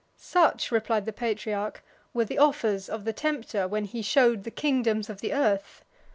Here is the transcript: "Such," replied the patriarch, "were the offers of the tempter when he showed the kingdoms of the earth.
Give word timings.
"Such," 0.17 0.71
replied 0.71 1.05
the 1.05 1.13
patriarch, 1.13 1.83
"were 2.11 2.25
the 2.25 2.39
offers 2.39 2.89
of 2.89 3.05
the 3.05 3.13
tempter 3.13 3.67
when 3.67 3.83
he 3.85 4.01
showed 4.01 4.45
the 4.45 4.49
kingdoms 4.49 5.11
of 5.11 5.21
the 5.21 5.31
earth. 5.31 5.83